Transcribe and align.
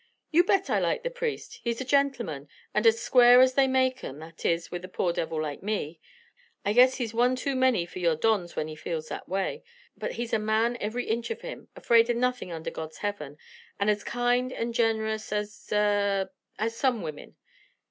You 0.31 0.43
bet 0.43 0.67
I 0.71 0.79
like 0.79 1.03
the 1.03 1.11
priest. 1.11 1.59
He's 1.63 1.79
a 1.79 1.85
gentleman, 1.85 2.47
and 2.73 2.87
as 2.87 2.99
square 2.99 3.39
as 3.39 3.53
they 3.53 3.67
make 3.67 4.03
'em, 4.03 4.17
that 4.17 4.43
is, 4.43 4.71
with 4.71 4.83
a 4.83 4.87
poor 4.87 5.13
devil 5.13 5.39
like 5.39 5.61
me; 5.61 5.99
I 6.65 6.73
guess 6.73 6.95
he's 6.95 7.13
one 7.13 7.35
too 7.35 7.55
much 7.55 7.85
for 7.87 7.99
your 7.99 8.15
dons 8.15 8.55
when 8.55 8.67
he 8.67 8.75
feels 8.75 9.09
that 9.09 9.29
way. 9.29 9.63
But 9.95 10.13
he's 10.13 10.33
a 10.33 10.39
man 10.39 10.75
every 10.81 11.03
inch 11.05 11.29
of 11.29 11.41
him, 11.41 11.67
afraid 11.75 12.09
of 12.09 12.17
nothin' 12.17 12.49
under 12.51 12.71
God's 12.71 12.97
heaven, 12.97 13.37
and 13.79 13.91
as 13.91 14.03
kind 14.03 14.51
and 14.51 14.73
generous 14.73 15.31
as 15.31 15.71
a 15.71 16.31
as 16.57 16.75
some 16.75 17.03
women. 17.03 17.35